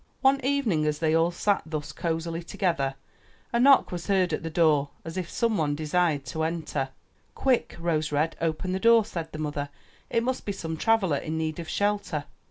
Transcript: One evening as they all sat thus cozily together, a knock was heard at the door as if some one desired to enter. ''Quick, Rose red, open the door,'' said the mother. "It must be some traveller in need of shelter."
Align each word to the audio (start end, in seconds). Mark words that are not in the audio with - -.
One 0.21 0.43
evening 0.43 0.87
as 0.87 0.97
they 0.97 1.13
all 1.13 1.29
sat 1.29 1.61
thus 1.63 1.91
cozily 1.91 2.41
together, 2.41 2.95
a 3.53 3.59
knock 3.59 3.91
was 3.91 4.07
heard 4.07 4.33
at 4.33 4.41
the 4.41 4.49
door 4.49 4.89
as 5.05 5.15
if 5.15 5.29
some 5.29 5.59
one 5.59 5.75
desired 5.75 6.25
to 6.25 6.41
enter. 6.41 6.89
''Quick, 7.35 7.75
Rose 7.79 8.11
red, 8.11 8.35
open 8.41 8.71
the 8.71 8.79
door,'' 8.79 9.05
said 9.05 9.31
the 9.31 9.37
mother. 9.37 9.69
"It 10.09 10.23
must 10.23 10.43
be 10.43 10.53
some 10.53 10.75
traveller 10.75 11.17
in 11.17 11.37
need 11.37 11.59
of 11.59 11.69
shelter." 11.69 12.25